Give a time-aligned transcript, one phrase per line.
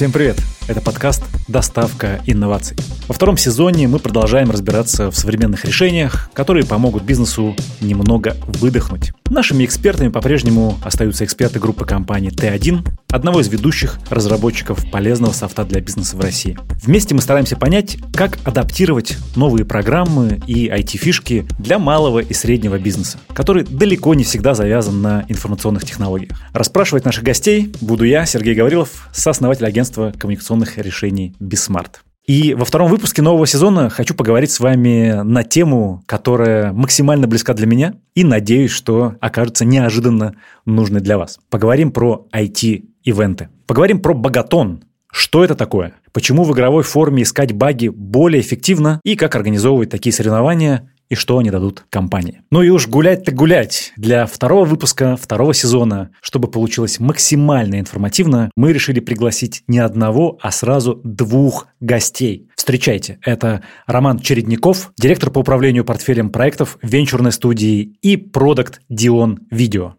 [0.00, 0.38] Всем привет!
[0.66, 2.74] Это подкаст «Доставка инноваций».
[3.06, 9.12] Во втором сезоне мы продолжаем разбираться в современных решениях, которые помогут бизнесу немного выдохнуть.
[9.30, 15.80] Нашими экспертами по-прежнему остаются эксперты группы компании Т1, одного из ведущих разработчиков полезного софта для
[15.80, 16.58] бизнеса в России.
[16.82, 23.18] Вместе мы стараемся понять, как адаптировать новые программы и IT-фишки для малого и среднего бизнеса,
[23.32, 26.36] который далеко не всегда завязан на информационных технологиях.
[26.52, 32.02] Расспрашивать наших гостей буду я, Сергей Гаврилов, сооснователь агентства коммуникационных решений «Бисмарт».
[32.26, 37.54] И во втором выпуске нового сезона хочу поговорить с вами на тему, которая максимально близка
[37.54, 41.38] для меня и надеюсь, что окажется неожиданно нужной для вас.
[41.48, 43.48] Поговорим про IT-ивенты.
[43.66, 44.84] Поговорим про Богатон.
[45.10, 45.94] Что это такое?
[46.12, 51.38] Почему в игровой форме искать баги более эффективно и как организовывать такие соревнования и что
[51.38, 52.42] они дадут компании.
[52.50, 53.92] Ну и уж гулять-то гулять.
[53.96, 60.52] Для второго выпуска второго сезона, чтобы получилось максимально информативно, мы решили пригласить не одного, а
[60.52, 62.48] сразу двух гостей.
[62.56, 69.96] Встречайте, это Роман Чередников, директор по управлению портфелем проектов венчурной студии и продукт Дион Видео.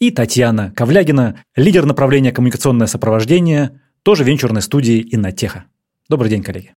[0.00, 5.64] И Татьяна Ковлягина, лидер направления коммуникационное сопровождение, тоже венчурной студии Иннотеха.
[6.08, 6.77] Добрый день, коллеги.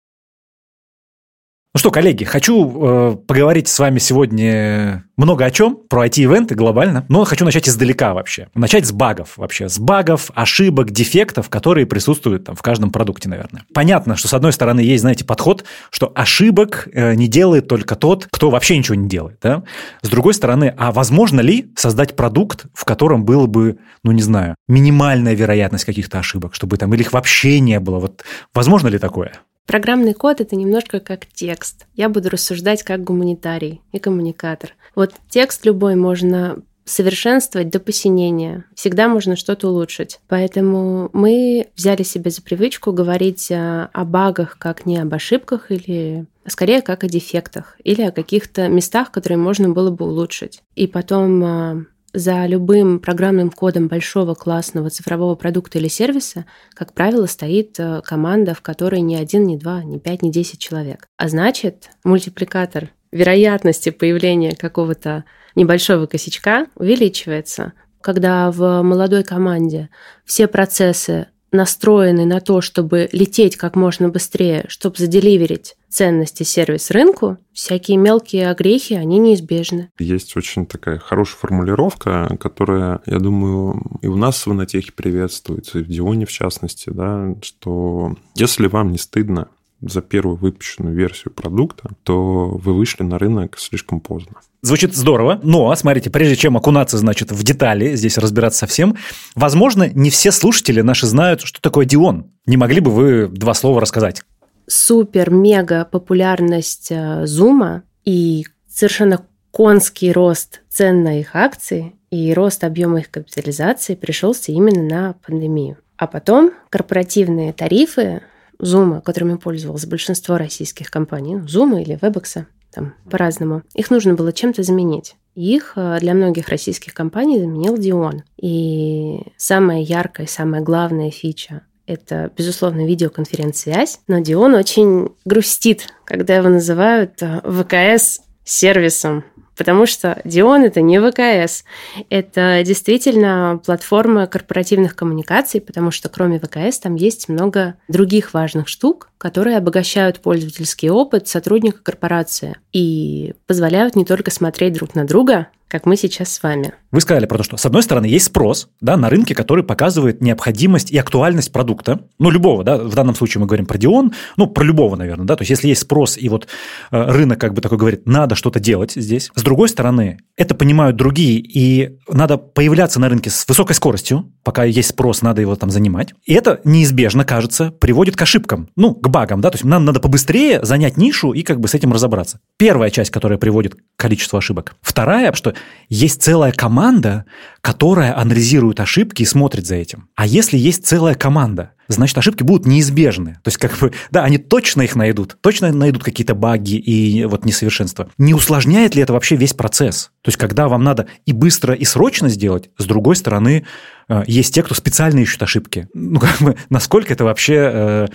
[1.75, 7.05] Ну что, коллеги, хочу э, поговорить с вами сегодня много о чем, про IT-ивенты глобально,
[7.09, 8.47] но хочу начать издалека вообще.
[8.55, 13.65] Начать с багов вообще, с багов, ошибок, дефектов, которые присутствуют там в каждом продукте, наверное.
[13.71, 18.27] Понятно, что с одной стороны есть, знаете, подход, что ошибок э, не делает только тот,
[18.31, 19.61] кто вообще ничего не делает, да?
[20.01, 24.55] С другой стороны, а возможно ли создать продукт, в котором было бы, ну не знаю,
[24.67, 27.99] минимальная вероятность каких-то ошибок, чтобы там или их вообще не было?
[27.99, 28.23] Вот
[28.55, 29.33] возможно ли такое?
[29.69, 31.85] Программный код— это немножко как текст.
[31.93, 34.73] Я буду рассуждать как гуманитарий и коммуникатор.
[34.95, 38.65] Вот текст любой можно совершенствовать до посинения.
[38.73, 40.21] Всегда можно что-то улучшить.
[40.27, 46.25] Поэтому мы взяли себе за привычку говорить о, о багах как не об ошибках или
[46.43, 50.63] а скорее как о дефектах или о каких-то местах, которые можно было бы улучшить.
[50.73, 57.25] И потом а, за любым программным кодом большого классного цифрового продукта или сервиса, как правило,
[57.25, 61.05] стоит э, команда, в которой ни один, ни два, ни пять, ни десять человек.
[61.17, 65.25] А значит, мультипликатор вероятности появления какого-то
[65.55, 67.73] небольшого косячка увеличивается.
[68.01, 69.89] Когда в молодой команде
[70.25, 77.37] все процессы настроены на то, чтобы лететь как можно быстрее, чтобы заделиверить ценности сервис рынку,
[77.53, 79.89] всякие мелкие огрехи, они неизбежны.
[79.99, 85.83] Есть очень такая хорошая формулировка, которая, я думаю, и у нас в Инотехе приветствуется, и
[85.83, 89.47] в Дионе в частности, да, что если вам не стыдно
[89.81, 94.35] за первую выпущенную версию продукта, то вы вышли на рынок слишком поздно.
[94.61, 98.97] Звучит здорово, но, смотрите, прежде чем окунаться, значит, в детали, здесь разбираться совсем,
[99.35, 102.31] возможно, не все слушатели наши знают, что такое Дион.
[102.45, 104.21] Не могли бы вы два слова рассказать?
[104.69, 106.93] Супер-мега популярность
[107.23, 113.95] Зума э, и совершенно конский рост цен на их акции и рост объема их капитализации
[113.95, 115.77] пришелся именно на пандемию.
[115.97, 118.21] А потом корпоративные тарифы
[118.61, 124.61] Zoom, которыми пользовалось большинство российских компаний, Zoom или Webex, там по-разному, их нужно было чем-то
[124.61, 125.15] заменить.
[125.33, 128.21] Их э, для многих российских компаний заменил Dion.
[128.37, 136.47] И самая яркая, самая главная фича это, безусловно, видеоконференц-связь, но Дион очень грустит, когда его
[136.47, 139.23] называют э, ВКС-сервисом
[139.57, 141.65] потому что Дион это не ВКС,
[142.09, 149.08] это действительно платформа корпоративных коммуникаций, потому что кроме ВКС там есть много других важных штук,
[149.19, 155.85] которые обогащают пользовательский опыт сотрудника корпорации и позволяют не только смотреть друг на друга, как
[155.85, 156.73] мы сейчас с вами.
[156.91, 160.19] Вы сказали про то, что с одной стороны есть спрос да, на рынке, который показывает
[160.19, 164.47] необходимость и актуальность продукта, ну, любого, да, в данном случае мы говорим про Дион, ну,
[164.47, 166.47] про любого, наверное, да, то есть если есть спрос и вот
[166.91, 169.29] э, рынок как бы такой говорит, надо что-то делать здесь.
[169.35, 174.63] С другой стороны, это понимают другие, и надо появляться на рынке с высокой скоростью, пока
[174.63, 176.15] есть спрос, надо его там занимать.
[176.25, 179.99] И это неизбежно, кажется, приводит к ошибкам, ну, к багам, да, то есть нам надо
[179.99, 182.39] побыстрее занять нишу и как бы с этим разобраться.
[182.57, 184.75] Первая часть, которая приводит к количеству ошибок.
[184.81, 185.53] Вторая, что
[185.89, 187.25] есть целая команда,
[187.61, 190.09] которая анализирует ошибки и смотрит за этим.
[190.15, 193.33] А если есть целая команда, значит, ошибки будут неизбежны.
[193.43, 197.45] То есть, как бы, да, они точно их найдут, точно найдут какие-то баги и вот
[197.45, 198.09] несовершенства.
[198.17, 200.11] Не усложняет ли это вообще весь процесс?
[200.21, 203.65] То есть, когда вам надо и быстро, и срочно сделать, с другой стороны,
[204.07, 205.87] э, есть те, кто специально ищут ошибки.
[205.93, 208.07] Ну, как бы, насколько это вообще э,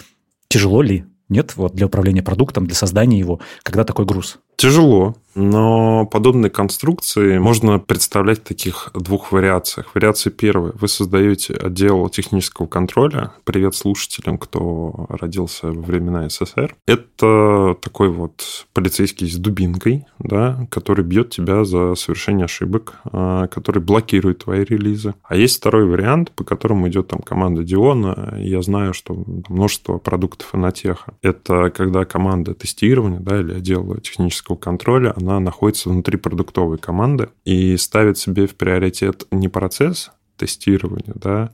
[0.54, 1.04] тяжело ли?
[1.28, 4.38] Нет, вот для управления продуктом, для создания его, когда такой груз?
[4.56, 5.16] Тяжело.
[5.34, 9.94] Но подобные конструкции можно представлять в таких двух вариациях.
[9.94, 10.72] Вариация первая.
[10.74, 13.32] Вы создаете отдел технического контроля.
[13.44, 16.76] Привет слушателям, кто родился во времена СССР.
[16.86, 23.82] Это такой вот полицейский с дубинкой, да, который бьет тебя за совершение ошибок, а, который
[23.82, 25.14] блокирует твои релизы.
[25.24, 28.34] А есть второй вариант, по которому идет там команда Диона.
[28.38, 31.14] Я знаю, что множество продуктов Инотеха.
[31.22, 37.76] Это когда команда тестирования да, или отдел технического контроля, она находится внутри продуктовой команды и
[37.76, 41.52] ставит себе в приоритет не процесс тестирования, да,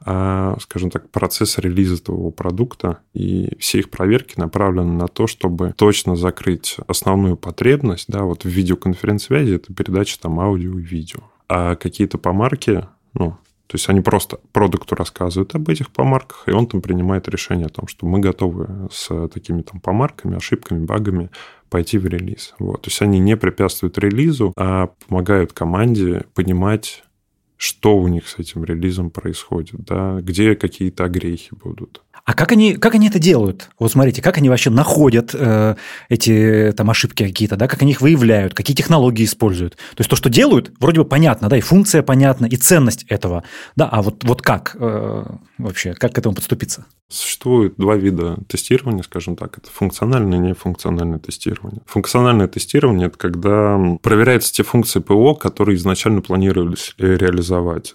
[0.00, 5.74] а, скажем так, процесс релиза твоего продукта, и все их проверки направлены на то, чтобы
[5.76, 11.20] точно закрыть основную потребность, да, вот в видеоконференц-связи это передача там аудио и видео.
[11.48, 13.36] А какие-то помарки, ну,
[13.68, 17.70] то есть они просто продукту рассказывают об этих помарках, и он там принимает решение о
[17.70, 21.30] том, что мы готовы с такими там помарками, ошибками, багами
[21.70, 22.54] пойти в релиз.
[22.58, 22.82] Вот.
[22.82, 27.04] То есть они не препятствуют релизу, а помогают команде понимать,
[27.58, 32.02] что у них с этим релизом происходит, да, где какие-то огрехи будут.
[32.24, 33.70] А как они, как они это делают?
[33.78, 35.76] Вот смотрите, как они вообще находят э,
[36.10, 39.76] эти там ошибки какие-то, да, как они их выявляют, какие технологии используют.
[39.76, 43.44] То есть то, что делают, вроде бы понятно, да, и функция понятна, и ценность этого,
[43.76, 45.24] да, а вот, вот как э,
[45.56, 46.84] вообще, как к этому подступиться?
[47.10, 49.56] Существует два вида тестирования, скажем так.
[49.56, 51.80] Это функциональное и нефункциональное тестирование.
[51.86, 57.47] Функциональное тестирование– это когда проверяются те функции ПО, которые изначально планировались реализовать.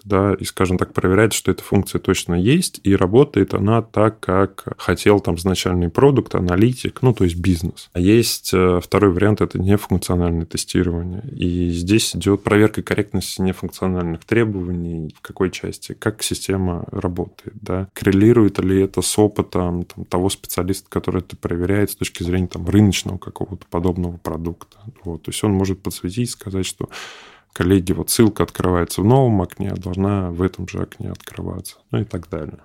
[0.04, 4.64] Да, и, скажем так, проверяется, что эта функция точно есть, и работает она так, как
[4.78, 7.88] хотел там изначальный продукт, аналитик, ну, то есть бизнес.
[7.92, 11.22] А есть э, второй вариант– это нефункциональное тестирование.
[11.32, 18.58] И здесь идет проверка корректности нефункциональных требований, в какой части, как система работает, да, коррелирует
[18.58, 23.18] ли это с опытом там, того специалиста, который это проверяет с точки зрения там, рыночного
[23.18, 24.78] какого-то подобного продукта.
[25.04, 25.22] Вот.
[25.22, 26.88] То есть он может подсветить, сказать, что
[27.54, 32.00] коллеги, вот ссылка открывается в новом окне, а должна в этом же окне открываться, ну
[32.00, 32.58] и так далее.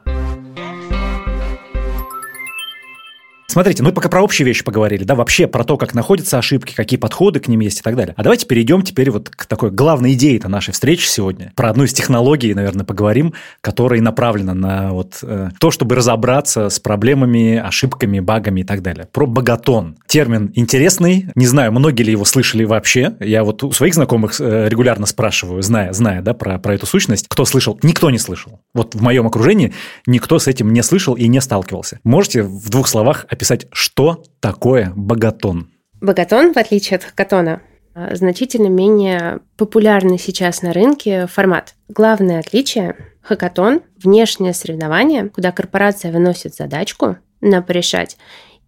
[3.49, 6.99] Смотрите, ну пока про общие вещи поговорили, да, вообще про то, как находятся ошибки, какие
[6.99, 8.13] подходы к ним есть и так далее.
[8.15, 11.51] А давайте перейдем теперь вот к такой главной идее нашей встречи сегодня.
[11.55, 16.79] Про одну из технологий, наверное, поговорим, которая направлена на вот э, то, чтобы разобраться с
[16.79, 19.07] проблемами, ошибками, багами и так далее.
[19.11, 19.97] Про богатон.
[20.05, 21.27] Термин интересный.
[21.33, 23.15] Не знаю, многие ли его слышали вообще.
[23.19, 27.25] Я вот у своих знакомых э, регулярно спрашиваю, зная, зная, да, про, про эту сущность.
[27.27, 27.79] Кто слышал?
[27.81, 28.61] Никто не слышал.
[28.75, 29.73] Вот в моем окружении
[30.05, 31.99] никто с этим не слышал и не сталкивался.
[32.03, 33.25] Можете в двух словах
[33.71, 35.69] что такое богатон.
[36.01, 37.61] Богатон, в отличие от хакатона,
[37.93, 41.75] а, значительно менее популярный сейчас на рынке формат.
[41.87, 48.17] Главное отличие– хакатон– внешнее соревнование, куда корпорация выносит задачку на порешать,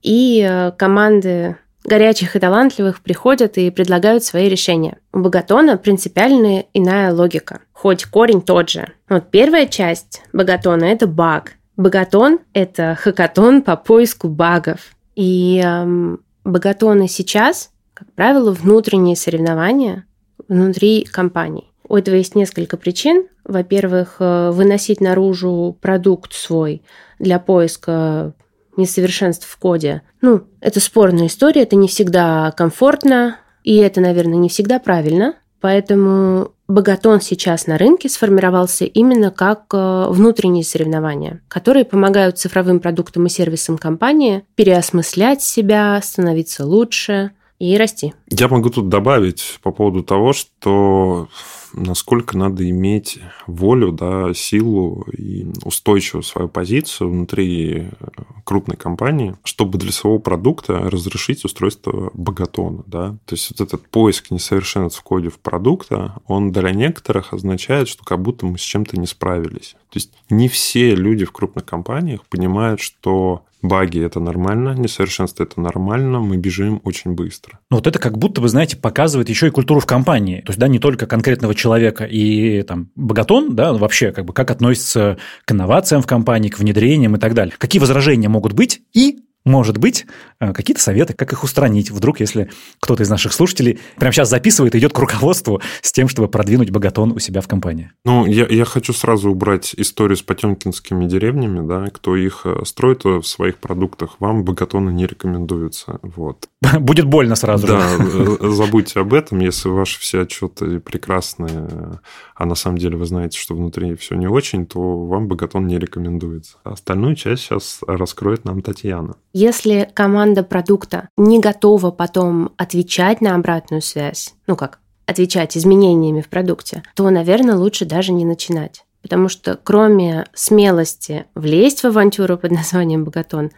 [0.01, 4.97] и э, команды горячих и талантливых приходят и предлагают свои решения.
[5.13, 8.88] У богатона принципиально иная логика, хоть корень тот же.
[9.09, 14.95] Вот первая часть богатона– это баг, Богатон– это хакатон по поиску багов.
[15.16, 20.06] И эм, богатоны сейчас, как правило, внутренние соревнования
[20.48, 21.72] внутри компаний.
[21.88, 23.28] У этого есть несколько причин.
[23.44, 26.83] Во-первых, э, выносить наружу продукт свой
[27.19, 28.34] для поиска
[28.77, 30.01] несовершенств в коде.
[30.22, 35.36] Ну, это спорная история, это не всегда комфортно, и это, наверное, не всегда правильно.
[35.60, 43.25] Поэтому Богатон сейчас на рынке сформировался именно как э, внутренние соревнования, которые помогают цифровым продуктам
[43.25, 48.13] и сервисам компании переосмыслять себя, становиться лучше и расти.
[48.33, 51.27] Я могу тут добавить по поводу того, что
[51.73, 58.05] насколько надо иметь волю, да, силу и устойчивую свою позицию внутри э,
[58.45, 62.83] крупной компании, чтобы для своего продукта разрешить устройство богатона.
[62.88, 63.17] Да?
[63.25, 68.03] То есть вот этот поиск несовершенств в коде в продукта, он для некоторых означает, что
[68.05, 69.75] как будто мы с чем-то не справились.
[69.89, 75.59] То есть не все люди в крупных компаниях понимают, что баги– это нормально, несовершенство– это
[75.61, 77.59] нормально, мы бежим очень быстро.
[77.69, 80.42] Ну, вот это как будто бы, знаете, показывает еще и культуру в компании.
[80.42, 84.51] То есть, да, не только конкретного человека и там богатон, да, вообще как бы как
[84.51, 87.56] относится к инновациям в компании, к внедрениям и так далее.
[87.58, 90.05] Какие возражения могут быть и может быть,
[90.39, 94.75] э, какие-то советы, как их устранить, вдруг, если кто-то из наших слушателей прямо сейчас записывает
[94.75, 97.91] и идет к руководству с тем, чтобы продвинуть богатон у себя в компании.
[98.05, 103.03] Ну, я, я хочу сразу убрать историю с потемкинскими деревнями, да, кто их э, строит
[103.03, 106.48] в своих продуктах, вам богатоны не рекомендуются, вот.
[106.79, 107.98] Будет больно сразу да, же.
[107.98, 112.00] Да, э, забудьте об этом, если ваши все отчеты прекрасные,
[112.36, 115.77] а на самом деле вы знаете, что внутри все не очень, то вам богатон не
[115.77, 116.57] рекомендуется.
[116.63, 119.15] Остальную часть сейчас раскроет нам Татьяна.
[119.33, 126.29] Если команда продукта не готова потом отвечать на обратную связь, ну как, отвечать изменениями в
[126.29, 128.83] продукте, то, наверное, лучше даже не начинать.
[129.01, 133.51] Потому что кроме смелости влезть в авантюру под названием «Богатон»,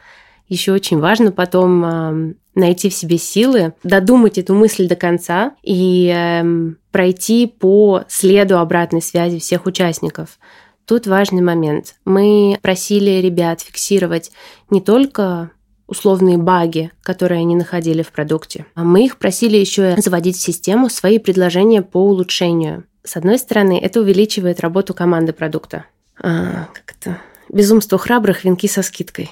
[0.48, 6.14] еще очень важно потом э, найти в себе силы, додумать эту мысль до конца и
[6.14, 6.44] э,
[6.92, 10.38] пройти по следу обратной связи всех участников.
[10.86, 11.96] Тут важный момент.
[12.06, 14.32] Мы просили ребят фиксировать
[14.70, 15.52] не только
[15.94, 18.66] условные баги, которые они находили в продукте.
[18.74, 22.84] А мы их просили еще заводить в систему свои предложения по улучшению.
[23.04, 25.86] С одной стороны, это увеличивает работу команды продукта.
[26.22, 27.18] А, как это?
[27.50, 29.30] Безумство храбрых, венки со скидкой.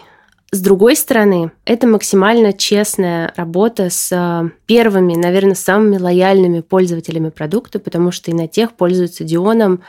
[0.52, 7.80] С другой стороны, это максимально честная работа с а, первыми, наверное, самыми лояльными пользователями продукта,
[7.80, 9.82] потому что и на тех пользуются Дионом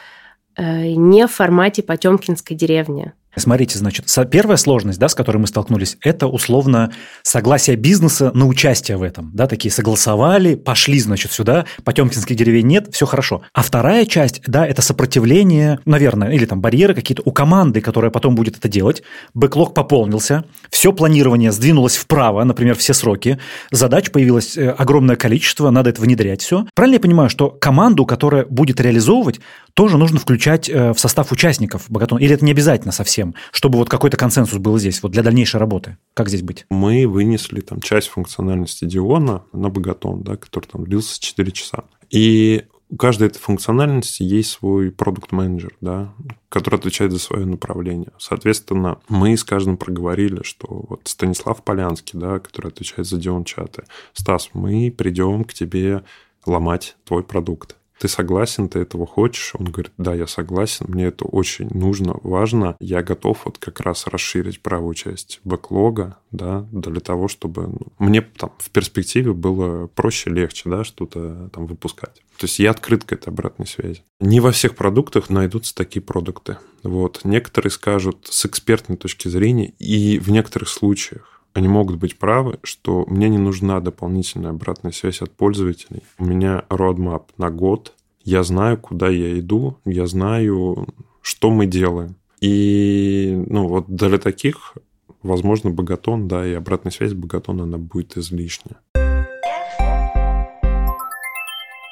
[0.57, 3.13] э, не в формате Потемкинской деревни.
[3.37, 8.97] Смотрите, значит, первая сложность, да, с которой мы столкнулись, это условно согласие бизнеса на участие
[8.97, 9.31] в этом.
[9.35, 13.43] Да, такие согласовали, пошли, значит, сюда, потемкинских деревень нет, все хорошо.
[13.53, 18.35] А вторая часть, да, это сопротивление, наверное, или там барьеры какие-то у команды, которая потом
[18.35, 19.03] будет это делать.
[19.35, 23.39] Бэклог пополнился, все планирование сдвинулось вправо, например, все сроки,
[23.71, 26.67] задач появилось э, огромное количество, надо это внедрять все.
[26.75, 29.41] Правильно я понимаю, что команду, которая будет реализовывать,
[29.75, 32.19] тоже нужно включать э, в состав участников Богатон?
[32.19, 35.97] Или это не обязательно совсем, чтобы вот какой-то консенсус был здесь, вот для дальнейшей работы?
[36.15, 36.67] Как здесь быть?
[36.71, 41.85] Мы вынесли там часть функциональности Диона на Богатон, да, который там длился 4 часа.
[42.11, 46.13] И у каждой этой функциональности есть свой продукт-менеджер, да,
[46.51, 48.13] который отвечает за свое направление.
[48.19, 53.85] Соответственно, мы с каждым проговорили, что вот Станислав Полянский, да, который отвечает за Дион чаты,
[54.13, 56.03] Стас, мы придем к тебе
[56.45, 59.55] ломать твой продукт ты согласен, ты этого хочешь?
[59.57, 62.77] Он говорит, да, я согласен, мне это очень нужно, важно.
[62.81, 68.21] Я готов вот как раз расширить правую часть бэклога, да, для того, чтобы ну, мне
[68.21, 72.25] там в перспективе было проще, легче, да, что-то там выпускать.
[72.39, 74.03] То есть я открыт к этой обратной связи.
[74.19, 76.59] Не во всех продуктах найдутся такие продукты.
[76.83, 77.21] Вот.
[77.23, 83.05] Некоторые скажут с экспертной точки зрения, и в некоторых случаях они могут быть правы, что
[83.09, 86.03] мне не нужна дополнительная обратная связь от пользователей.
[86.19, 87.93] У меня roadmap на год,
[88.25, 90.87] я знаю, куда я иду, я знаю,
[91.21, 92.17] что мы делаем.
[92.41, 94.75] И ну, вот для таких,
[95.23, 98.79] возможно, богатон, да, и обратная связь богатона, она будет излишняя.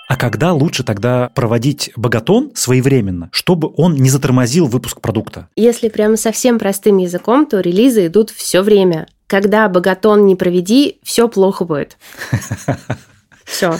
[0.09, 5.49] А когда лучше тогда проводить богатон своевременно, чтобы он не затормозил выпуск продукта?
[5.55, 11.29] Если прямо совсем простым языком, то релизы идут все время когда богатон не проведи, все
[11.29, 11.97] плохо будет.
[13.45, 13.77] Все.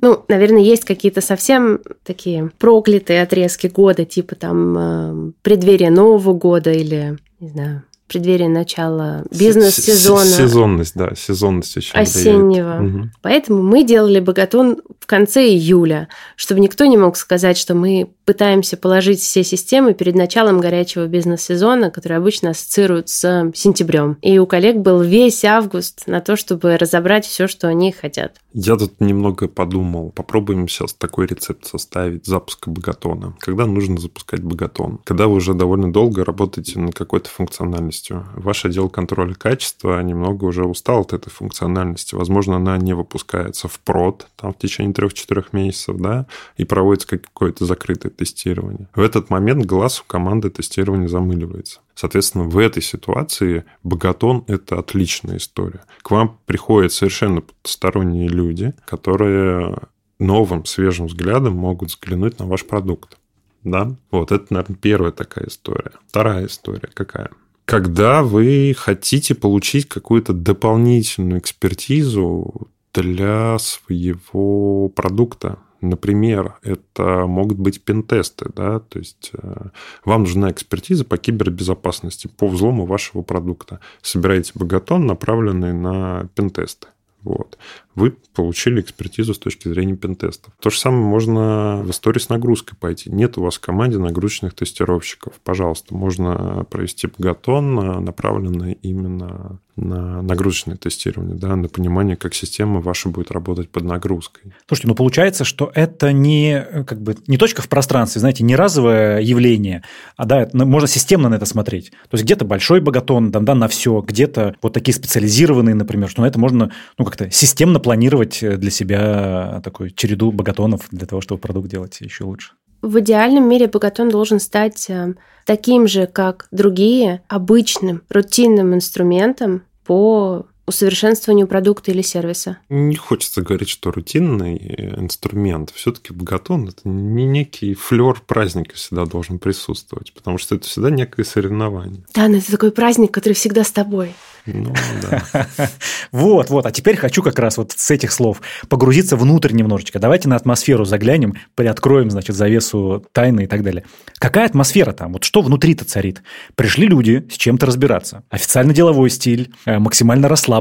[0.00, 6.72] Ну, наверное, есть какие-то совсем такие проклятые отрезки года, типа там э, преддверие Нового года
[6.72, 10.24] или, не знаю, преддверие начала бизнес-сезона.
[10.24, 12.84] Сезонность, да, сезонность очень Осеннего.
[12.84, 13.10] Угу.
[13.22, 18.76] Поэтому мы делали богатон в конце июля, чтобы никто не мог сказать, что мы пытаемся
[18.76, 24.18] положить все системы перед началом горячего бизнес-сезона, который обычно ассоциируют с сентябрем.
[24.22, 28.36] И у коллег был весь август на то, чтобы разобрать все, что они хотят.
[28.52, 33.34] Я тут немного подумал, попробуем сейчас такой рецепт составить запуска богатона.
[33.40, 35.00] Когда нужно запускать богатон?
[35.04, 38.26] Когда вы уже довольно долго работаете над какой-то функциональностью.
[38.34, 42.14] Ваш отдел контроля качества немного уже устал от этой функциональности.
[42.14, 46.26] Возможно, она не выпускается в прод там, в течение 3-4 месяцев, да,
[46.56, 48.88] и проводится какое-то закрытое тестирование.
[48.94, 51.80] В этот момент глаз у команды тестирования замыливается.
[51.94, 55.84] Соответственно, в этой ситуации богатон– это отличная история.
[56.02, 59.76] К вам приходят совершенно сторонние люди, которые
[60.18, 63.18] новым, свежим взглядом могут взглянуть на ваш продукт.
[63.62, 63.96] Да?
[64.10, 65.92] Вот это, наверное, первая такая история.
[66.06, 67.30] Вторая история какая?
[67.64, 78.50] Когда вы хотите получить какую-то дополнительную экспертизу для своего продукта, Например, это могут быть пентесты,
[78.54, 79.68] да, то есть э,
[80.04, 83.80] вам нужна экспертиза по кибербезопасности, по взлому вашего продукта.
[84.02, 86.88] Собираете богатон, направленный на пентесты.
[87.24, 87.56] Вот.
[87.94, 90.52] Вы получили экспертизу с точки зрения пентестов.
[90.60, 93.10] То же самое можно в истории с нагрузкой пойти.
[93.10, 95.40] Нет у вас в команде нагрузочных тестировщиков.
[95.42, 103.08] Пожалуйста, можно провести богатон, направленный именно на нагрузочное тестирование, да, на понимание, как система ваша
[103.08, 104.52] будет работать под нагрузкой.
[104.68, 109.20] Слушайте, ну получается, что это не, как бы, не точка в пространстве, знаете, не разовое
[109.20, 109.82] явление,
[110.16, 111.90] а да, можно системно на это смотреть.
[111.90, 116.22] То есть где-то большой богатон, да, да, на все, где-то вот такие специализированные, например, что
[116.22, 121.40] на это можно ну, как-то системно планировать для себя такую череду богатонов для того, чтобы
[121.40, 122.52] продукт делать еще лучше.
[122.84, 125.14] В идеальном мире Богатон должен стать э,
[125.46, 132.58] таким же, как другие, обычным, рутинным инструментом по усовершенствованию продукта или сервиса?
[132.68, 134.56] Не хочется говорить, что рутинный
[134.98, 135.70] инструмент.
[135.74, 141.24] Все-таки богатон это не некий флер праздника всегда должен присутствовать, потому что это всегда некое
[141.24, 142.04] соревнование.
[142.14, 144.14] Да, но это такой праздник, который всегда с тобой.
[144.46, 145.46] Ну, да.
[146.12, 146.66] Вот, вот.
[146.66, 149.98] А теперь хочу как раз вот с этих слов погрузиться внутрь немножечко.
[149.98, 153.84] Давайте на атмосферу заглянем, приоткроем, значит, завесу тайны и так далее.
[154.18, 155.14] Какая атмосфера там?
[155.14, 156.22] Вот что внутри-то царит?
[156.54, 158.22] Пришли люди с чем-то разбираться.
[158.30, 160.53] Официально деловой стиль, э, максимально расслабленный.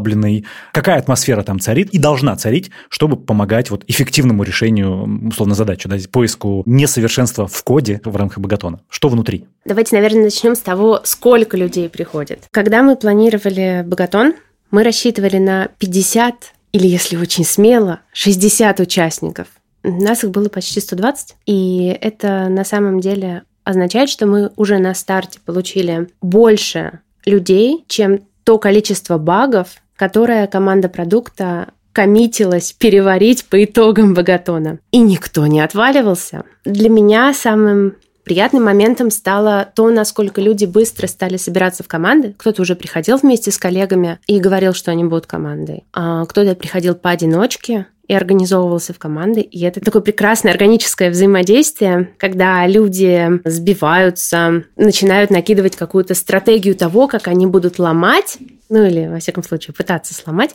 [0.71, 5.97] Какая атмосфера там царит и должна царить, чтобы помогать вот эффективному решению, условно, задачи, да,
[6.11, 8.81] поиску несовершенства в коде в рамках Богатона?
[8.89, 9.45] Что внутри?
[9.65, 12.45] Давайте, наверное, начнем с того, сколько людей приходит.
[12.51, 14.33] Когда мы планировали Богатон,
[14.71, 19.47] мы рассчитывали на 50 или, если очень смело, 60 участников.
[19.83, 24.79] У нас их было почти 120, и это на самом деле означает, что мы уже
[24.79, 33.63] на старте получили больше людей, чем то количество багов, которое команда продукта коммитилась переварить по
[33.63, 34.79] итогам Богатона.
[34.91, 36.43] И никто не отваливался.
[36.65, 42.33] Для меня самым Приятным моментом стало то, насколько люди быстро стали собираться в команды.
[42.37, 45.83] Кто-то уже приходил вместе с коллегами и говорил, что они будут командой.
[45.93, 49.41] А кто-то приходил поодиночке, и организовывался в команды.
[49.41, 57.27] И это такое прекрасное органическое взаимодействие, когда люди сбиваются, начинают накидывать какую-то стратегию того, как
[57.27, 58.37] они будут ломать,
[58.69, 60.53] ну или, во всяком случае, пытаться сломать,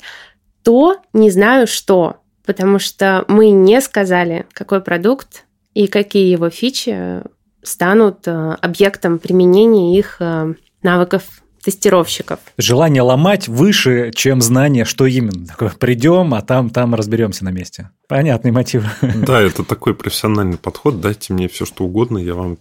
[0.63, 7.23] то не знаю что, потому что мы не сказали, какой продукт и какие его фичи
[7.69, 11.25] станут э, объектом применения их э, навыков
[11.63, 12.39] тестировщиков.
[12.57, 15.47] Желание ломать выше, чем знание, что именно.
[15.47, 17.91] Такое, придем, а там, там разберемся на месте.
[18.09, 18.85] Понятный мотив.
[19.27, 21.01] Да, это такой профессиональный подход.
[21.01, 22.57] Дайте мне все, что угодно, я вам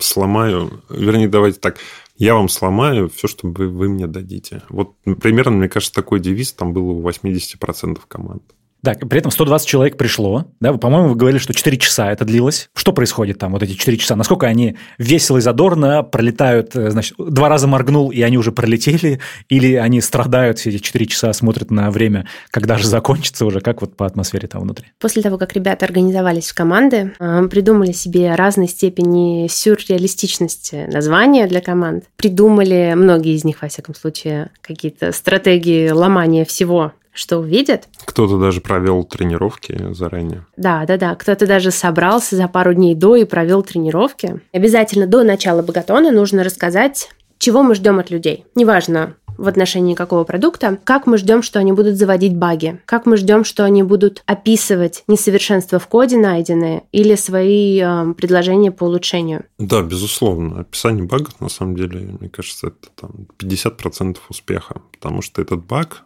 [0.00, 0.82] сломаю.
[0.90, 1.76] Вернее, давайте так.
[2.16, 4.62] Я вам сломаю все, что вы, вы мне дадите.
[4.68, 8.42] Вот примерно, мне кажется, такой девиз там был у 80% команд.
[8.82, 10.46] Да, при этом 120 человек пришло.
[10.58, 12.68] Да, по-моему, вы говорили, что 4 часа это длилось.
[12.74, 14.16] Что происходит там, вот эти 4 часа?
[14.16, 19.20] Насколько они весело и задорно пролетают, э, значит, два раза моргнул, и они уже пролетели?
[19.48, 23.60] Или они страдают все эти 4 часа, смотрят на время, когда же закончится уже?
[23.60, 24.86] Как вот по атмосфере там внутри?
[24.98, 31.60] После того, как ребята организовались в команды, э, придумали себе разной степени сюрреалистичности названия для
[31.60, 37.88] команд, придумали, многие из них, во всяком случае, какие-то стратегии ломания всего что увидят.
[38.04, 40.46] Кто-то даже провел тренировки заранее.
[40.56, 41.14] Да, да, да.
[41.14, 44.40] Кто-то даже собрался за пару дней до и провел тренировки.
[44.52, 48.44] Обязательно до начала богатона нужно рассказать, чего мы ждем от людей.
[48.54, 53.16] Неважно, в отношении какого продукта, как мы ждем, что они будут заводить баги, как мы
[53.16, 59.44] ждем, что они будут описывать несовершенства в коде найденные или свои э, предложения по улучшению.
[59.58, 60.60] Да, безусловно.
[60.60, 66.04] Описание багов, на самом деле, мне кажется, это там 50% успеха, потому что этот баг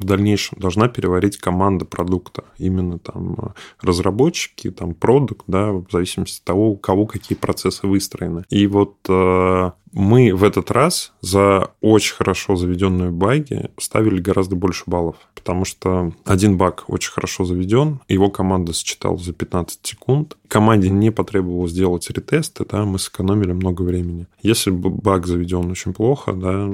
[0.00, 2.44] в дальнейшем должна переварить команда продукта.
[2.58, 3.48] Именно там э,
[3.82, 8.44] разработчики, там продукт, да, в зависимости от того, у кого какие процессы выстроены.
[8.48, 14.84] И вот э, мы в этот раз за очень хорошо заведенную баги ставили гораздо больше
[14.86, 20.36] баллов, потому что один баг очень хорошо заведен, его команда считала за 15 секунд.
[20.48, 24.26] Команде не потребовалось сделать ретесты, да, мы сэкономили много времени.
[24.42, 26.68] Если баг заведен очень плохо, да,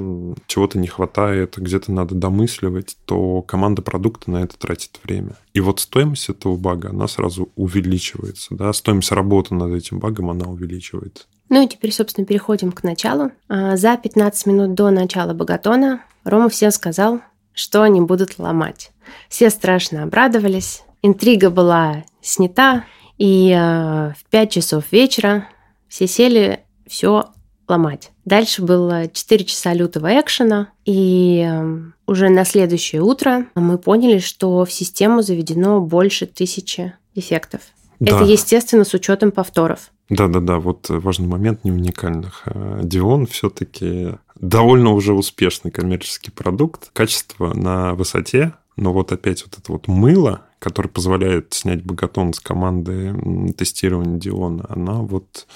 [0.47, 5.37] чего-то не хватает, где-то надо домысливать, то команда продукта на это тратит время.
[5.53, 10.45] И вот стоимость этого бага, она сразу увеличивается, да, стоимость работы над этим багом, она
[10.45, 11.25] увеличивается.
[11.49, 13.31] Ну и теперь, собственно, переходим к началу.
[13.47, 17.21] А, за 15 минут до начала богатона Рома всем сказал,
[17.53, 18.91] что они будут ломать.
[19.29, 22.83] Все страшно обрадовались, интрига была снята,
[23.17, 25.47] и а, в 5 часов вечера
[25.87, 27.31] все сели все
[27.67, 28.11] ломать.
[28.25, 34.65] Дальше было 4 часа лютого экшена, и а, уже на следующее утро мы поняли, что
[34.65, 37.61] в систему заведено больше тысячи дефектов.
[37.99, 38.17] Да.
[38.17, 39.91] Это, естественно, с учетом повторов.
[40.09, 42.43] Да-да-да, вот важный момент не уникальных.
[42.45, 46.89] Э, Дион все-таки довольно уже успешный коммерческий продукт.
[46.93, 52.39] Качество на высоте, но вот опять вот это вот мыло, которое позволяет снять богатон с
[52.39, 55.47] команды тестирования Диона, она вот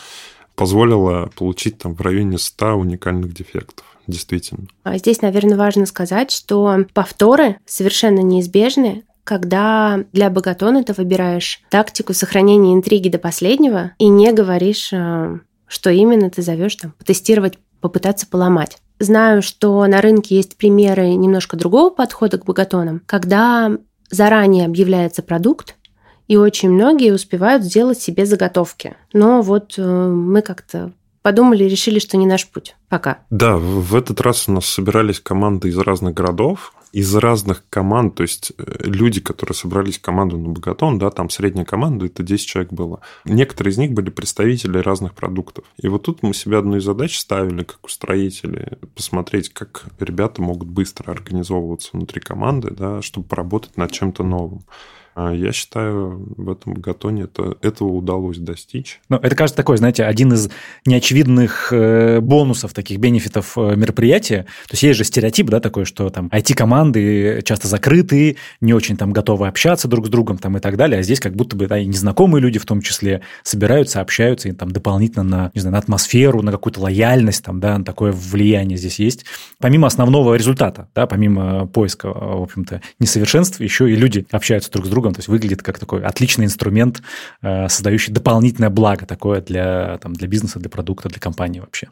[0.56, 4.68] позволила получить там в районе 100 уникальных дефектов действительно.
[4.84, 12.14] А здесь, наверное, важно сказать, что повторы совершенно неизбежны, когда для богатона ты выбираешь тактику
[12.14, 18.28] сохранения интриги до последнего и не говоришь, э, что именно ты зовешь там потестировать, попытаться
[18.28, 18.78] поломать.
[19.00, 23.78] Знаю, что на рынке есть примеры немножко другого подхода к богатонам, когда
[24.10, 25.76] заранее объявляется продукт,
[26.28, 28.96] и очень многие успевают сделать себе заготовки.
[29.12, 32.76] Но вот э, мы как-то подумали решили, что не наш путь.
[32.90, 33.20] Пока.
[33.30, 38.24] Да, в этот раз у нас собирались команды из разных городов, из разных команд, то
[38.24, 42.46] есть э, люди, которые собрались в команду на Богатон, да, там средняя команда, это 10
[42.46, 43.00] человек было.
[43.26, 45.66] Некоторые из них были представители разных продуктов.
[45.78, 50.68] И вот тут мы себе одну из задач ставили, как устроители, посмотреть, как ребята могут
[50.68, 54.64] быстро организовываться внутри команды, да, чтобы поработать над чем-то новым.
[55.14, 59.02] А я считаю, в этом гатоне это, этого удалось достичь.
[59.10, 60.50] Ну, это, кажется, такой, знаете, один из
[60.86, 64.44] неочевидных э, бонусов, таких бенефитов э, мероприятия.
[64.68, 69.12] То есть есть же стереотип, да, такой, что там IT-команды часто закрытые, не очень там
[69.12, 71.00] готовы общаться друг с другом там, и так далее.
[71.00, 74.54] А здесь как будто бы да, и незнакомые люди в том числе собираются, общаются, и
[74.54, 78.78] там дополнительно на, не знаю, на атмосферу, на какую-то лояльность, там, да, на такое влияние
[78.78, 79.26] здесь есть.
[79.60, 84.90] Помимо основного результата, да, помимо поиска, в общем-то, несовершенств, еще и люди общаются друг с
[84.90, 87.02] другом другом, то есть выглядит как такой отличный инструмент,
[87.42, 91.90] э, создающий дополнительное благо такое для, там, для бизнеса, для продукта, для компании вообще.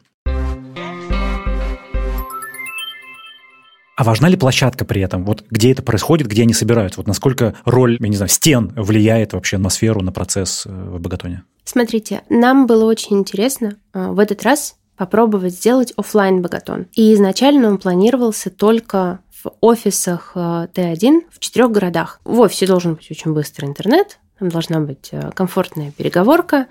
[3.96, 5.24] А важна ли площадка при этом?
[5.24, 7.00] Вот где это происходит, где они собираются?
[7.00, 11.00] Вот насколько роль, я не знаю, стен влияет вообще на сферу, на процесс э, в
[11.00, 11.42] Богатоне?
[11.64, 16.86] Смотрите, нам было очень интересно э, в этот раз попробовать сделать офлайн богатон.
[16.94, 22.20] И изначально он планировался только в офисах э, Т1 в четырех городах.
[22.24, 26.66] В офисе должен быть очень быстрый интернет, там должна быть э, комфортная переговорка,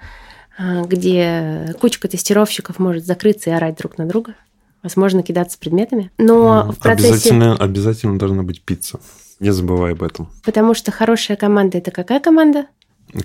[0.57, 4.35] э, где кучка тестировщиков может закрыться и орать друг на друга.
[4.83, 6.11] Возможно, кидаться предметами.
[6.17, 7.09] Но в процессе...
[7.09, 8.99] Обязательно, обязательно должна быть пицца.
[9.39, 10.29] Не забывай об этом.
[10.43, 12.67] Потому что хорошая команда– это какая команда?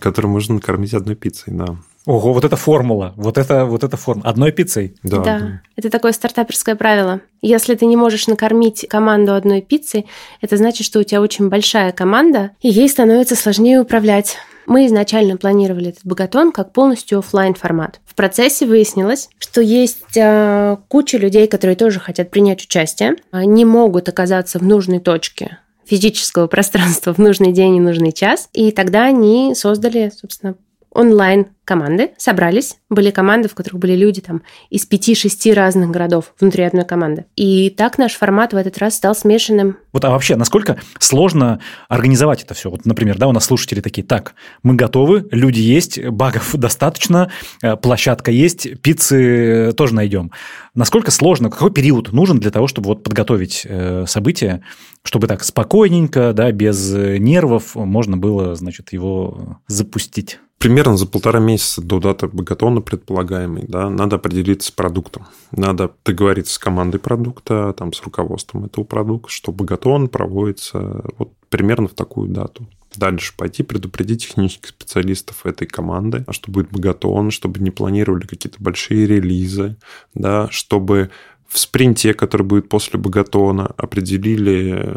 [0.00, 1.76] Которую можно накормить одной пиццей, да.
[2.06, 4.28] Ого, вот эта формула, вот это, вот эта формула.
[4.28, 4.94] Одной пиццей?
[5.02, 5.38] Да, да.
[5.38, 5.62] да.
[5.76, 7.22] Это такое стартаперское правило.
[7.40, 10.06] Если ты не можешь накормить команду одной пиццей,
[10.42, 14.36] это значит, что у тебя очень большая команда, и ей становится сложнее управлять.
[14.66, 18.00] Мы изначально планировали этот богатон как полностью офлайн формат.
[18.06, 24.08] В процессе выяснилось, что есть э, куча людей, которые тоже хотят принять участие, не могут
[24.08, 28.48] оказаться в нужной точке физического пространства в нужный день и нужный час.
[28.52, 30.56] И тогда они создали, собственно,
[30.94, 32.76] онлайн команды собрались.
[32.90, 37.24] Были команды, в которых были люди там из пяти-шести разных городов внутри одной команды.
[37.36, 39.78] И так наш формат в этот раз стал смешанным.
[39.92, 42.70] Вот, а вообще, насколько сложно организовать это все?
[42.70, 47.30] Вот, например, да, у нас слушатели такие, так, мы готовы, люди есть, багов достаточно,
[47.62, 50.32] э, площадка есть, пиццы тоже найдем.
[50.74, 54.62] Насколько сложно, какой период нужен для того, чтобы вот подготовить э, событие,
[55.02, 60.40] чтобы так спокойненько, да, без нервов можно было, значит, его запустить?
[60.64, 65.26] Примерно за полтора месяца до даты богатона предполагаемой, да, надо определиться с продуктом.
[65.52, 71.88] Надо договориться с командой продукта, там, с руководством этого продукта, что богатон проводится вот примерно
[71.88, 72.66] в такую дату.
[72.96, 79.06] Дальше пойти предупредить технических специалистов этой команды, что будет богатон, чтобы не планировали какие-то большие
[79.06, 79.76] релизы,
[80.14, 81.10] да, чтобы
[81.48, 84.96] в спринте, который будет после Богатона, определили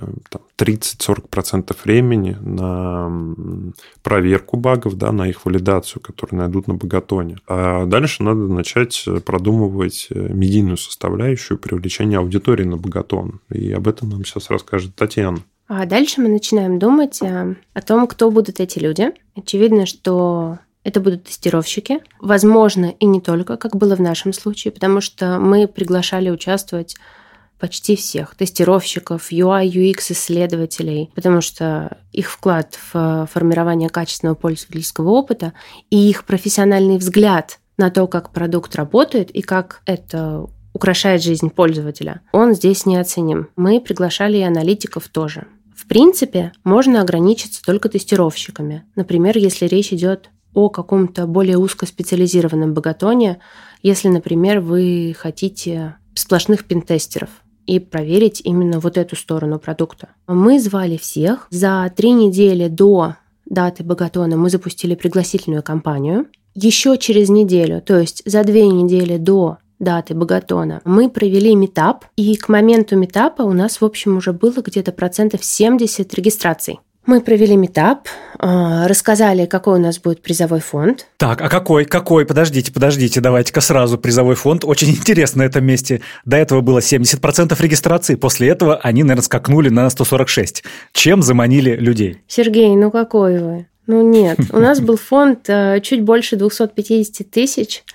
[0.57, 3.11] 30-40% времени на
[4.01, 7.37] проверку багов, да, на их валидацию, которые найдут на Богатоне.
[7.47, 13.41] А дальше надо начать продумывать медийную составляющую привлечения аудитории на Богатон.
[13.49, 15.39] И об этом нам сейчас расскажет Татьяна.
[15.67, 19.11] А дальше мы начинаем думать э, о том, кто будут эти люди.
[19.35, 21.99] Очевидно, что это будут тестировщики.
[22.21, 26.95] Возможно, и не только, как было в нашем случае, потому что мы приглашали участвовать
[27.59, 35.51] почти всех тестировщиков, UI, UX исследователей, потому что их вклад в формирование качественного пользовательского опыта
[35.89, 42.21] и их профессиональный взгляд на то, как продукт работает и как это украшает жизнь пользователя,
[42.31, 43.49] он здесь неоценим.
[43.57, 45.47] Мы приглашали и аналитиков тоже.
[45.75, 48.85] В принципе, можно ограничиться только тестировщиками.
[48.95, 53.37] Например, если речь идет о каком-то более узкоспециализированном богатоне,
[53.83, 57.29] если, например, вы хотите сплошных пентестеров
[57.67, 60.09] и проверить именно вот эту сторону продукта.
[60.25, 61.45] Мы звали всех.
[61.51, 66.25] За три недели до даты богатона мы запустили пригласительную кампанию.
[66.55, 72.35] Еще через неделю, то есть за две недели до даты богатона, мы провели метап, и
[72.35, 76.79] к моменту метапа у нас, в общем, уже было где-то процентов 70 регистраций.
[77.07, 81.07] Мы провели метап, а, рассказали, какой у нас будет призовой фонд.
[81.15, 81.85] Так, а какой?
[81.85, 82.25] Какой?
[82.25, 84.65] Подождите, подождите, давайте-ка сразу призовой фонд.
[84.65, 86.01] Очень интересно на этом месте.
[86.25, 90.65] До этого было 70% регистрации, после этого они, наверное, скакнули на 146.
[90.91, 92.17] Чем заманили людей?
[92.27, 93.67] Сергей, ну какой вы?
[93.85, 97.85] Ну нет, у нас был фонд э, чуть больше 250 тысяч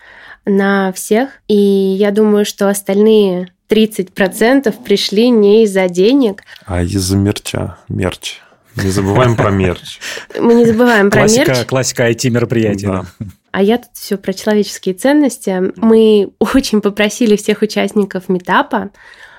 [0.46, 6.44] на всех, и я думаю, что остальные 30% пришли не из-за денег.
[6.64, 8.40] А из-за мерча, мерч
[8.76, 9.98] Не забываем про мерч.
[10.38, 11.66] Мы не забываем про Классика, мерч.
[11.66, 12.86] классика IT-мероприятия.
[12.86, 13.26] Да.
[13.50, 15.72] А я тут все про человеческие ценности.
[15.76, 18.90] Мы очень попросили всех участников метапа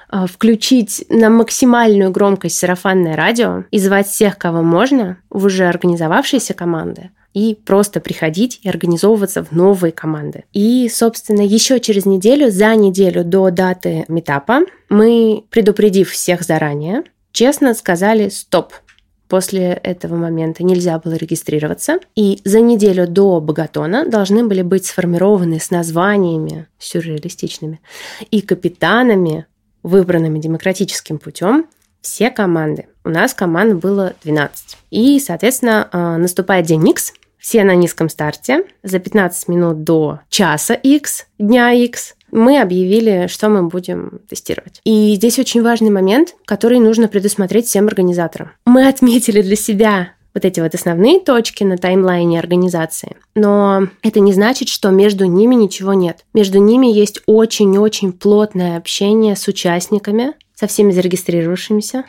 [0.10, 6.54] а, включить на максимальную громкость сарафанное радио и звать всех, кого можно, в уже организовавшиеся
[6.54, 10.44] команды и просто приходить и организовываться в новые команды.
[10.54, 17.74] И, собственно, еще через неделю, за неделю до даты метапа, мы, предупредив всех заранее, честно
[17.74, 18.74] сказали «стоп».
[19.34, 21.98] После этого момента нельзя было регистрироваться.
[22.14, 27.82] И за неделю до Богатона должны были быть сформированы с названиями сюрреалистичными
[28.30, 29.48] и капитанами,
[29.82, 31.66] выбранными демократическим путем,
[32.00, 32.86] все команды.
[33.04, 34.78] У нас команд было 12.
[34.92, 38.68] И, соответственно, а, наступает день X, все на низком старте.
[38.84, 44.82] За 15 минут до часа X, дня X, мы объявили, что мы будем тестировать.
[44.84, 48.52] И здесь очень важный момент, который нужно предусмотреть всем организаторам.
[48.66, 53.16] Мы отметили для себя вот эти вот основные точки на таймлайне организации.
[53.36, 56.26] Но это не значит, что между ними ничего нет.
[56.34, 62.04] Между ними есть очень-очень плотное общение с участниками, со всеми зарегистрировавшимися,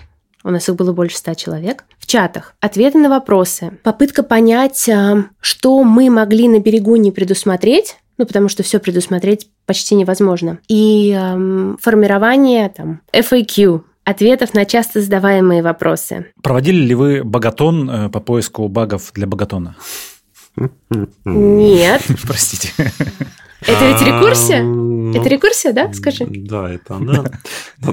[0.46, 2.54] у нас их было больше ста человек, в чатах.
[2.60, 3.78] Ответы на вопросы.
[3.82, 9.48] Попытка понять, а, что мы могли на берегу не предусмотреть, ну, потому что все предусмотреть
[9.66, 10.58] почти невозможно.
[10.68, 16.26] И эм, формирование там FAQ, ответов на часто задаваемые вопросы.
[16.42, 19.76] Проводили ли вы богатон э, по поиску багов для богатона?
[21.24, 22.02] Нет.
[22.26, 22.72] Простите.
[23.66, 24.62] Это ведь рекурсия?
[24.62, 25.92] Ну, Это рекурсия, да?
[25.92, 26.26] Скажи.
[26.28, 27.24] Да, это она.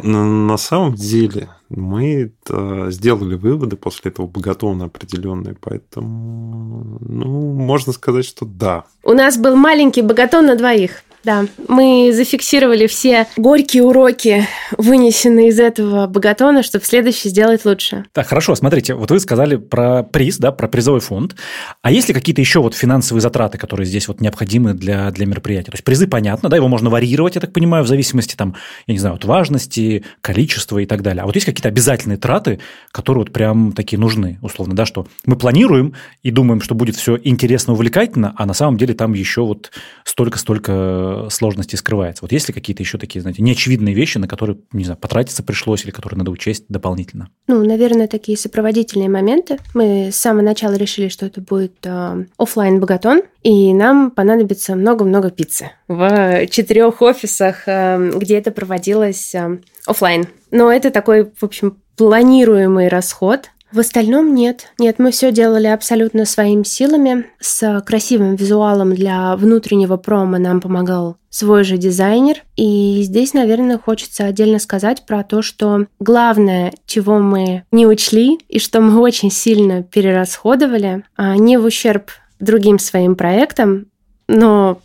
[0.04, 8.26] На, самом деле мы э, сделали выводы после этого богатона определенные, поэтому, ну, можно сказать,
[8.26, 8.86] что да.
[9.04, 11.04] У нас был маленький богатон на двоих.
[11.24, 18.06] Да, мы зафиксировали все горькие уроки, вынесенные из этого богатона, чтобы следующий сделать лучше.
[18.12, 21.36] Так, хорошо, смотрите, вот вы сказали про приз, да, про призовой фонд.
[21.84, 25.72] А есть ли какие-то еще вот финансовые затраты, которые здесь вот необходимы для, для мероприятия?
[25.72, 28.56] То есть призы, понятно, да, его можно варьировать, я так понимаю, в зависимости там,
[28.88, 31.22] я не знаю, от важности, количества и так далее.
[31.22, 32.60] А вот есть какие-то обязательные траты,
[32.92, 37.20] которые вот прям такие нужны, условно, да, что мы планируем и думаем, что будет все
[37.24, 39.72] интересно, увлекательно, а на самом деле там еще вот
[40.04, 42.24] столько-столько сложностей скрывается.
[42.24, 45.84] Вот есть ли какие-то еще такие, знаете, неочевидные вещи, на которые, не знаю, потратиться пришлось
[45.84, 47.30] или которые надо учесть дополнительно?
[47.48, 49.58] Ну, наверное, такие сопроводительные моменты.
[49.74, 55.32] Мы с самого начала решили, что это будет э, офлайн богатон, и нам понадобится много-много
[55.32, 60.28] пиццы в четырех офисах, э, где это проводилось э, офлайн.
[60.52, 64.74] Но это такой, в общем, планируемый расход, в остальном нет.
[64.80, 67.26] Нет, мы все делали абсолютно своими силами.
[67.40, 72.44] С красивым визуалом для внутреннего промо нам помогал свой же дизайнер.
[72.56, 78.60] И здесь, наверное, хочется отдельно сказать про то, что главное, чего мы не учли и
[78.60, 83.88] что мы очень сильно перерасходовали, а не в ущерб другим своим проектам,
[84.28, 84.82] но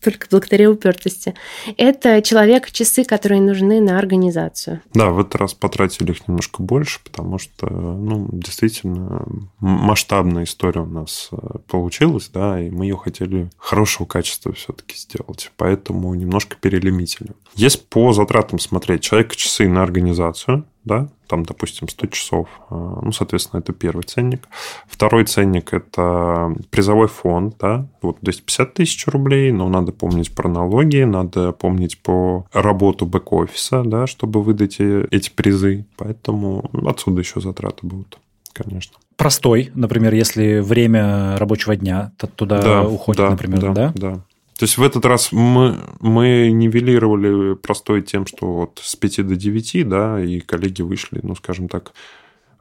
[0.04, 1.34] только благодаря упертости.
[1.76, 4.80] Это человек-часы, которые нужны на организацию.
[4.94, 9.26] Да, в этот раз потратили их немножко больше, потому что, ну, действительно,
[9.60, 11.36] масштабная история у нас э,
[11.68, 17.30] получилась, да, и мы ее хотели хорошего качества все-таки сделать, поэтому немножко перелимитили.
[17.54, 23.60] Если по затратам смотреть, человек-часы на организацию, да, там, допустим, 100 часов, а, ну, соответственно,
[23.60, 24.48] это первый ценник.
[24.88, 31.02] Второй ценник– это призовой фонд, да, вот 250 тысяч рублей, но надо помнить про налоги,
[31.02, 37.86] надо помнить по работу бэк-офиса, да, чтобы выдать э, эти призы, поэтому отсюда еще затраты
[37.86, 38.18] будут,
[38.52, 38.96] конечно.
[39.16, 43.74] Простой, например, если время рабочего дня туда да, уходит, да, например, да?
[43.74, 44.20] Да, да.
[44.60, 49.34] То есть в этот раз мы, мы нивелировали простой тем, что вот с 5 до
[49.34, 51.94] 9, да, и коллеги вышли, ну, скажем так,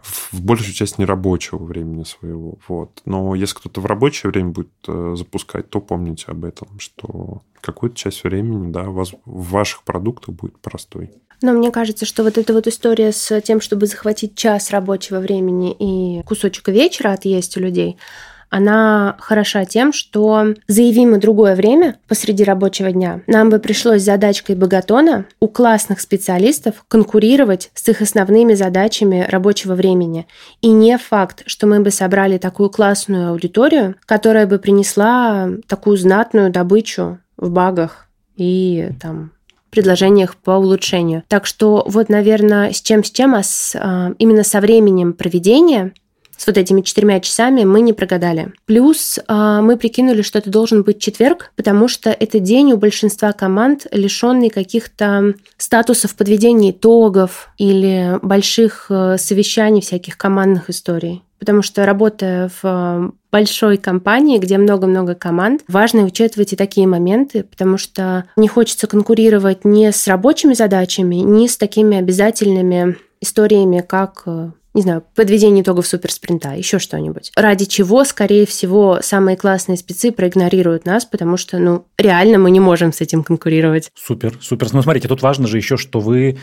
[0.02, 2.58] в большую часть нерабочего времени своего.
[2.70, 3.02] Вот.
[3.04, 7.98] Но если кто-то в рабочее время будет э, запускать, то помните об этом, что какую-то
[7.98, 11.12] часть времени да, вас, в ваших продуктах будет простой.
[11.42, 15.76] Но мне кажется, что вот эта вот история с тем, чтобы захватить час рабочего времени
[15.78, 17.98] и кусочек вечера отъесть у людей,
[18.50, 24.56] она хороша тем, что заявим мы другое время посреди рабочего дня, нам бы пришлось задачкой
[24.56, 30.28] богатона у классных специалистов конкурировать с их основными задачами рабочего времени.
[30.62, 36.52] И не факт, что мы бы собрали такую классную аудиторию, которая бы принесла такую знатную
[36.52, 39.32] добычу в багах и там
[39.70, 41.24] предложениях по улучшению.
[41.28, 45.94] Так что вот, наверное, с чем с чем, а с, а, именно со временем проведения
[46.40, 48.54] с вот этими четырьмя часами мы не прогадали.
[48.66, 53.34] Плюс а, мы прикинули, что это должен быть четверг, потому что это день у большинства
[53.34, 61.24] команд, лишенный каких-то статусов подведения итогов или больших э, совещаний, всяких командных историй.
[61.40, 67.44] Потому что работая в э, большой компании, где много-много команд, важно учитывать и такие моменты,
[67.44, 74.24] потому что не хочется конкурировать не с рабочими задачами, не с такими обязательными историями, как
[74.26, 77.32] э, не знаю, подведение итогов суперспринта, еще что-нибудь.
[77.36, 82.62] Ради чего, скорее всего, самые классные спецы проигнорируют нас, потому что, ну, реально мы не
[82.62, 83.92] можем с этим конкурировать.
[83.96, 84.70] Супер, супер.
[84.72, 86.38] Ну, смотрите, тут важно же еще, что вы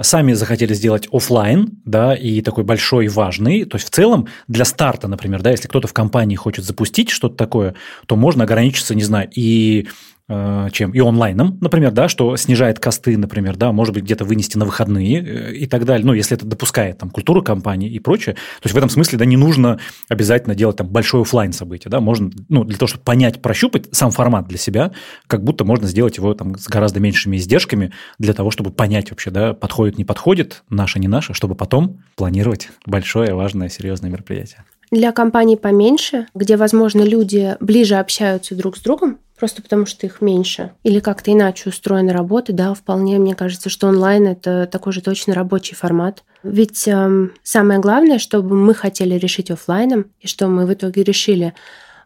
[0.00, 3.64] сами захотели сделать офлайн, да, и такой большой, важный.
[3.64, 7.36] То есть в целом для старта, например, да, если кто-то в компании хочет запустить что-то
[7.36, 9.88] такое, то можно ограничиться, не знаю, и
[10.28, 14.64] чем и онлайном, например, да, что снижает косты, например, да, может быть, где-то вынести на
[14.64, 18.34] выходные э, и так далее, ну, если это допускает там культуру компании и прочее.
[18.34, 22.00] То есть в этом смысле, да, не нужно обязательно делать там большое офлайн событие, да,
[22.00, 24.90] можно, ну, для того, чтобы понять, прощупать сам формат для себя,
[25.28, 29.30] как будто можно сделать его там с гораздо меньшими издержками для того, чтобы понять вообще,
[29.30, 34.64] да, подходит, не подходит, наше, не наше, чтобы потом планировать большое, важное, серьезное мероприятие.
[34.90, 40.20] Для компаний поменьше, где, возможно, люди ближе общаются друг с другом, просто потому что их
[40.20, 45.00] меньше, или как-то иначе устроена работа, да, вполне мне кажется, что онлайн это такой же
[45.00, 46.22] точно рабочий формат.
[46.42, 51.52] Ведь э, самое главное, чтобы мы хотели решить офлайном, и что мы в итоге решили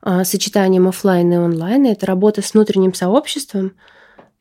[0.02, 3.72] э, сочетанием офлайна и онлайна, это работа с внутренним сообществом,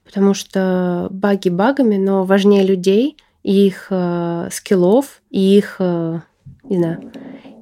[0.05, 6.19] потому что баги багами, но важнее людей, их э, скиллов, их, э,
[6.63, 7.11] не знаю,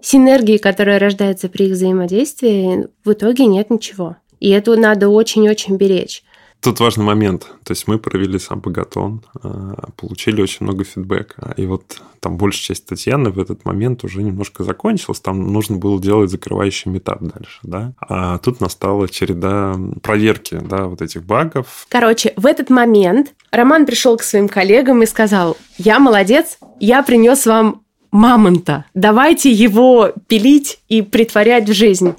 [0.02, 4.18] синергии, которая рождается при их взаимодействии, в итоге нет ничего.
[4.40, 6.24] И это надо очень-очень беречь.
[6.60, 7.48] Тут важный момент.
[7.64, 11.54] То есть мы провели сам богатон, а, получили очень много фидбэка.
[11.56, 15.20] И вот там большая часть Татьяны в этот момент уже немножко закончилась.
[15.20, 17.60] Там нужно было делать закрывающий метап дальше.
[17.62, 17.94] Да?
[18.00, 21.86] А тут настала череда проверки да, вот этих багов.
[21.90, 27.46] Короче, в этот момент Роман пришел к своим коллегам и сказал, я молодец, я принес
[27.46, 28.86] вам мамонта.
[28.94, 32.16] Давайте его пилить и притворять в жизнь.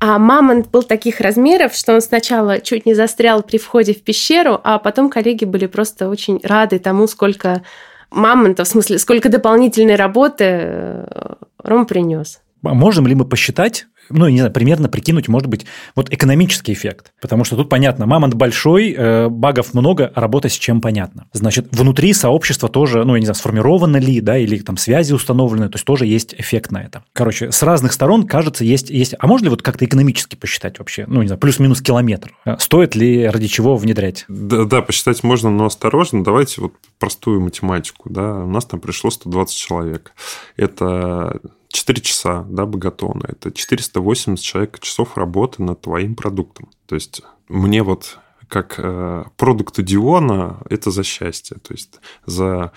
[0.00, 4.60] А мамонт был таких размеров, что он сначала чуть не застрял при входе в пещеру,
[4.64, 7.62] а потом коллеги были просто очень рады тому, сколько
[8.10, 12.40] мамонта, в смысле, сколько дополнительной работы э, Ром принес.
[12.64, 17.12] А можем ли мы посчитать, ну, не знаю, примерно прикинуть, может быть, вот экономический эффект.
[17.20, 21.26] Потому что тут понятно, мамонт большой, э, багов много, а работа с чем понятно.
[21.32, 25.68] Значит, внутри сообщества тоже, ну, я не знаю, сформировано ли, да, или там связи установлены,
[25.68, 27.04] то есть тоже есть эффект на это.
[27.12, 28.90] Короче, с разных сторон, кажется, есть...
[28.90, 29.14] есть...
[29.18, 31.04] А можно ли вот как-то экономически посчитать вообще?
[31.06, 32.32] Ну, не знаю, плюс-минус километр.
[32.44, 34.24] Э, стоит ли ради чего внедрять?
[34.28, 36.24] Да, да, посчитать можно, но осторожно.
[36.24, 38.44] Давайте вот простую математику, да.
[38.44, 40.12] У нас там пришло 120 человек.
[40.56, 41.40] Это
[41.72, 43.24] 4 часа, да, богатона.
[43.28, 46.70] Это 480 человек часов работы над твоим продуктом.
[46.86, 51.56] То есть мне вот как э, продукту Диона это за счастье.
[51.56, 52.72] То есть за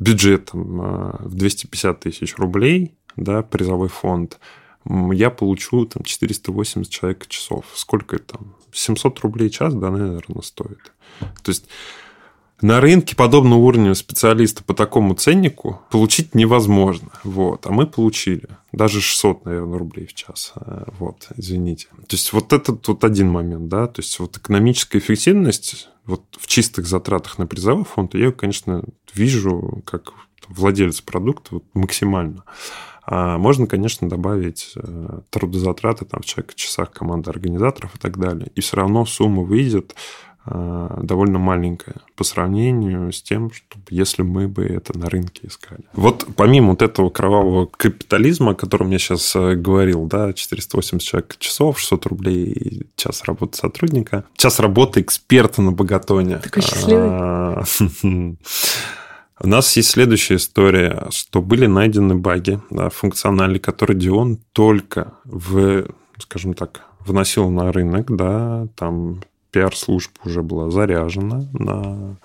[0.00, 4.38] бюджетом э, в 250 тысяч рублей, да, призовой фонд,
[4.86, 7.66] я получу там 480 человек часов.
[7.74, 8.38] Сколько это?
[8.72, 10.92] 700 рублей час, да, наверное, стоит.
[11.42, 11.68] То есть
[12.60, 17.10] на рынке подобного уровня специалиста по такому ценнику получить невозможно.
[17.24, 17.66] Вот.
[17.66, 18.48] А мы получили.
[18.72, 20.52] Даже 600, наверное, рублей в час.
[20.56, 21.86] Э, вот, извините.
[22.06, 23.86] То есть, вот это вот один момент, да.
[23.86, 28.82] То есть, вот экономическая эффективность вот в чистых затратах на призовой фонд, я конечно,
[29.14, 30.12] вижу как
[30.48, 32.44] владелец продукта вот, максимально.
[33.10, 38.50] А можно, конечно, добавить э, трудозатраты там, в человека часах команды организаторов и так далее.
[38.54, 39.94] И все равно сумма выйдет
[41.02, 45.84] довольно маленькая по сравнению с тем, что если мы бы это на рынке искали.
[45.92, 51.36] Вот помимо вот этого кровавого капитализма, о котором я сейчас э, говорил, да, 480 человек
[51.38, 56.38] часов, 600 рублей час работы сотрудника, час работы эксперта на богатоне.
[56.38, 58.36] Такой счастливый.
[59.40, 65.86] У нас есть следующая история, что были найдены баги да, функциональные, которые Дион только в,
[66.18, 72.16] скажем так, вносил на рынок, да, там пиар-служба уже была заряжена на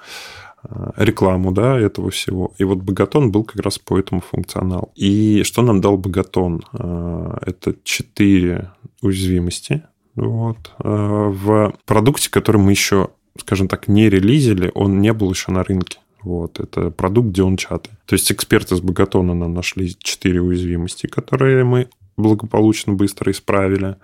[0.64, 2.54] э, рекламу да, этого всего.
[2.58, 4.92] И вот Богатон был как раз по этому функционалу.
[4.96, 6.64] И что нам дал Богатон?
[6.74, 9.84] Э, это четыре уязвимости
[10.16, 13.10] вот, э, в продукте, который мы еще,
[13.40, 16.00] скажем так, не релизили, он не был еще на рынке.
[16.22, 17.90] Вот, это продукт чаты.
[18.06, 23.98] То есть эксперты с Богатона нам нашли четыре уязвимости, которые мы благополучно быстро исправили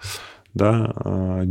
[0.53, 1.43] да, а,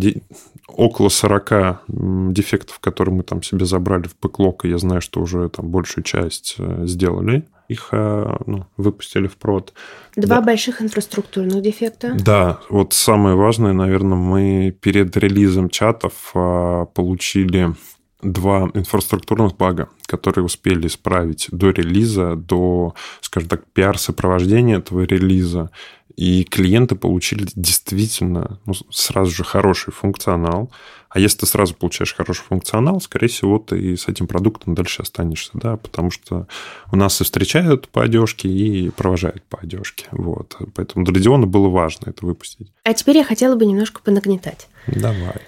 [0.68, 5.48] около 40 дефектов, которые мы там себе забрали в бэклог, и я знаю, что уже
[5.48, 7.46] там большую часть э, сделали.
[7.68, 9.74] их э, ну, выпустили в прод.
[10.16, 10.42] Два да.
[10.42, 12.14] больших инфраструктурных дефекта.
[12.18, 17.74] Да, вот самое важное, наверное, мы перед релизом чатов э, получили
[18.22, 25.70] два инфраструктурных бага, которые успели исправить до релиза, до, скажем так, пиар-сопровождения этого релиза.
[26.16, 30.72] И клиенты получили действительно ну, сразу же хороший функционал.
[31.10, 35.02] А если ты сразу получаешь хороший функционал, скорее всего, ты и с этим продуктом дальше
[35.02, 36.48] останешься, да, потому что
[36.90, 40.06] у нас и встречают по одежке, и провожают по одежке.
[40.10, 40.56] Вот.
[40.74, 42.72] Поэтому для Диона было важно это выпустить.
[42.82, 44.68] А теперь я хотела бы немножко понагнетать.
[44.88, 45.40] Давай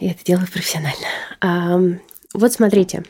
[0.00, 1.06] я это делаю профессионально.
[1.40, 1.78] А,
[2.34, 3.04] вот смотрите,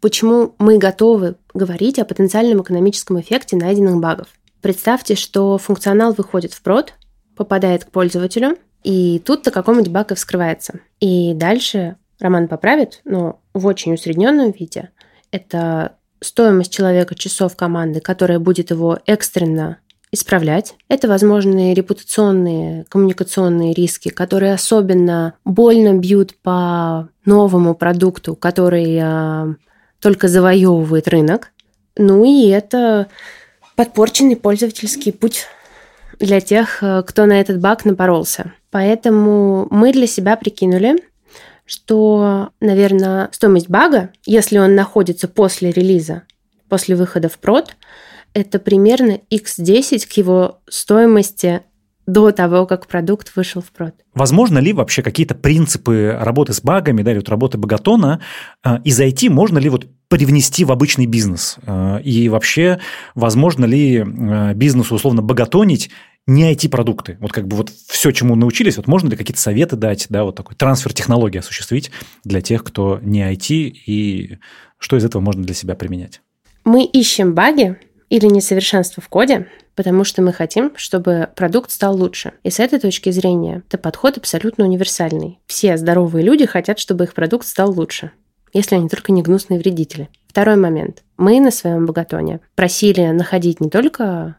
[0.00, 4.28] почему мы готовы говорить о потенциальном экономическом эффекте найденных багов.
[4.60, 6.94] Представьте, что функционал выходит в прод,
[7.36, 10.80] попадает к пользователю, и тут-то какой-нибудь баг и вскрывается.
[11.00, 14.90] И дальше Роман поправит, но в очень усредненном виде.
[15.30, 19.78] Это стоимость человека часов команды, которая будет его экстренно
[20.14, 20.74] исправлять.
[20.88, 29.54] Это возможные репутационные, коммуникационные риски, которые особенно больно бьют по новому продукту, который а,
[30.00, 31.52] только завоевывает рынок.
[31.96, 33.08] Ну и это
[33.76, 35.46] подпорченный пользовательский путь
[36.18, 38.52] для тех, а, кто на этот баг напоролся.
[38.70, 40.96] Поэтому мы для себя прикинули,
[41.64, 46.22] что, наверное, стоимость бага, если он находится после релиза,
[46.68, 47.76] после выхода в прод,
[48.34, 51.62] это примерно x10 к его стоимости
[52.06, 53.94] до того, как продукт вышел в прод.
[54.12, 58.20] Возможно ли вообще какие-то принципы работы с багами, да, или вот работы Багатона
[58.62, 61.56] э, из IT можно ли вот привнести в обычный бизнес?
[61.62, 62.78] Э, и вообще,
[63.14, 65.90] возможно ли э, бизнесу условно багатонить
[66.26, 67.16] не IT-продукты?
[67.20, 70.36] Вот как бы вот все, чему научились, вот можно ли какие-то советы дать, да, вот
[70.36, 71.90] такой трансфер технологий осуществить
[72.22, 74.38] для тех, кто не IT, и
[74.78, 76.20] что из этого можно для себя применять?
[76.64, 77.78] Мы ищем баги,
[78.10, 82.32] или несовершенство в коде, потому что мы хотим, чтобы продукт стал лучше.
[82.42, 85.40] И с этой точки зрения это подход абсолютно универсальный.
[85.46, 88.12] Все здоровые люди хотят, чтобы их продукт стал лучше,
[88.52, 90.08] если они только не гнусные вредители.
[90.28, 91.02] Второй момент.
[91.16, 94.36] Мы на своем богатоне просили находить не только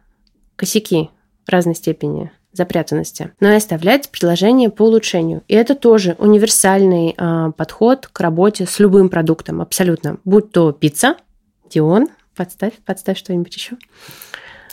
[0.55, 1.09] косяки
[1.47, 5.43] разной степени запрятанности, но и оставлять предложения по улучшению.
[5.47, 10.17] И это тоже универсальный э, подход к работе с любым продуктом, абсолютно.
[10.23, 11.17] Будь то пицца,
[11.69, 13.77] Дион, Подставь, подставь что-нибудь еще.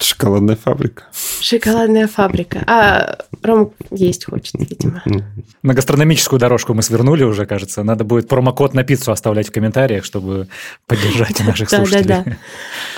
[0.01, 1.05] Шоколадная фабрика.
[1.41, 2.65] Шоколадная фабрика.
[2.67, 5.03] А Ром есть хочет, видимо.
[5.63, 7.85] На гастрономическую дорожку мы свернули уже, кажется.
[7.85, 10.49] Надо будет промокод на пиццу оставлять в комментариях, чтобы
[10.89, 12.05] поддержать наших слушателей.
[12.05, 12.37] Да, да,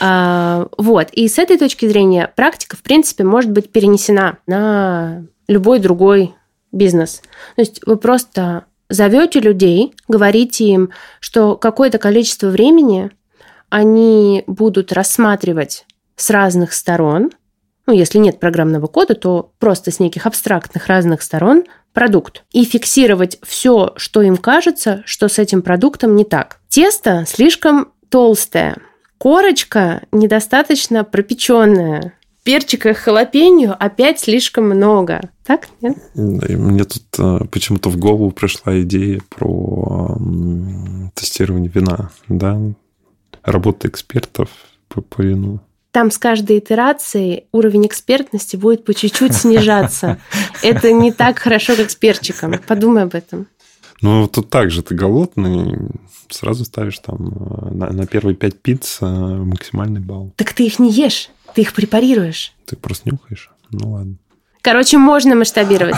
[0.00, 0.68] да.
[0.78, 1.10] Вот.
[1.10, 6.34] И с этой точки зрения практика, в принципе, может быть перенесена на любой другой
[6.72, 7.20] бизнес.
[7.56, 10.90] То есть вы просто зовете людей, говорите им,
[11.20, 13.10] что какое-то количество времени
[13.74, 17.32] они будут рассматривать с разных сторон,
[17.86, 23.40] ну, если нет программного кода, то просто с неких абстрактных разных сторон продукт и фиксировать
[23.42, 26.60] все, что им кажется, что с этим продуктом не так.
[26.68, 28.76] Тесто слишком толстое,
[29.18, 32.12] корочка недостаточно пропеченная,
[32.44, 35.30] перчика халапеньо опять слишком много.
[35.44, 35.98] Так, нет?
[36.14, 40.16] Мне тут э, почему-то в голову пришла идея про
[41.14, 42.56] тестирование вина, да,
[43.44, 44.48] работа экспертов
[44.88, 45.60] по, по вину?
[45.90, 50.18] Там с каждой итерацией уровень экспертности будет по чуть-чуть снижаться.
[50.62, 52.54] Это не так хорошо, как с перчиком.
[52.66, 53.46] Подумай об этом.
[54.02, 55.78] Ну, тут так же ты голодный,
[56.28, 60.32] сразу ставишь там э, на, на первые пять пиц э, максимальный балл.
[60.36, 62.52] Так ты их не ешь, ты их препарируешь.
[62.66, 63.50] Ты просто нюхаешь?
[63.70, 64.16] Ну ладно.
[64.62, 65.96] Короче, можно масштабировать.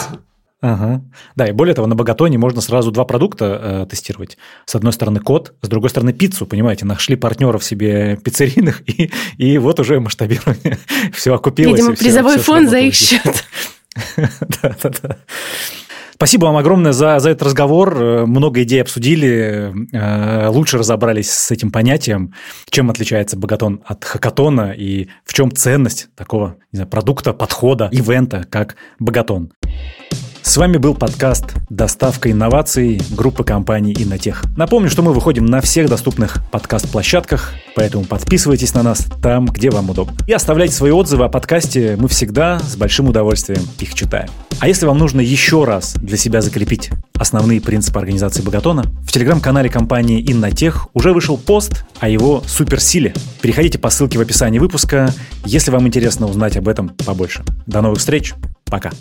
[0.62, 1.02] Ага.
[1.34, 4.38] Да, и более того, на Богатоне можно сразу два продукта э, тестировать.
[4.64, 9.58] С одной стороны код, с другой стороны пиццу, понимаете, нашли партнеров себе пиццерийных, и, и
[9.58, 10.78] вот уже масштабирование.
[11.12, 11.78] все окупилось.
[11.78, 13.44] Видимо, призовой все, фонд за их счет.
[14.62, 15.16] Да, да, да.
[16.16, 18.02] Спасибо вам огромное за, за этот разговор.
[18.02, 22.32] Э, много идей обсудили, э, лучше разобрались с этим понятием,
[22.70, 28.76] чем отличается Богатон от хакатона и в чем ценность такого знаю, продукта, подхода, ивента, как
[28.98, 29.52] Богатон.
[30.46, 34.44] С вами был подкаст «Доставка инноваций» группы компаний «Иннотех».
[34.56, 39.90] Напомню, что мы выходим на всех доступных подкаст-площадках, поэтому подписывайтесь на нас там, где вам
[39.90, 40.16] удобно.
[40.28, 44.28] И оставляйте свои отзывы о подкасте, мы всегда с большим удовольствием их читаем.
[44.60, 49.68] А если вам нужно еще раз для себя закрепить основные принципы организации Богатона, в телеграм-канале
[49.68, 53.14] компании «Иннотех» уже вышел пост о его суперсиле.
[53.42, 55.12] Переходите по ссылке в описании выпуска,
[55.44, 57.42] если вам интересно узнать об этом побольше.
[57.66, 58.32] До новых встреч,
[58.66, 58.92] пока!